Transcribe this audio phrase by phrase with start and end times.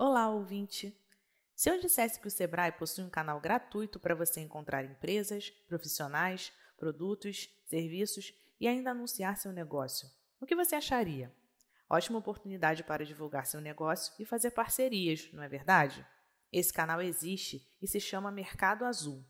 [0.00, 0.96] Olá, ouvinte!
[1.56, 6.52] Se eu dissesse que o Sebrae possui um canal gratuito para você encontrar empresas, profissionais,
[6.76, 10.08] produtos, serviços e ainda anunciar seu negócio,
[10.40, 11.34] o que você acharia?
[11.90, 16.06] Ótima oportunidade para divulgar seu negócio e fazer parcerias, não é verdade?
[16.52, 19.26] Esse canal existe e se chama Mercado Azul.